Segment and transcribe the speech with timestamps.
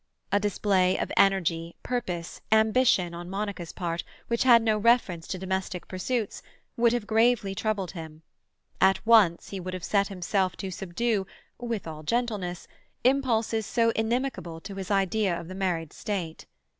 [0.31, 5.87] A display of energy, purpose, ambition, on Monica's part, which had no reference to domestic
[5.87, 6.41] pursuits,
[6.75, 8.23] would have gravely troubled him;
[8.81, 11.27] at once he would have set himself to subdue,
[11.59, 12.67] with all gentleness,
[13.03, 16.47] impulses so inimical to his idea of the married state.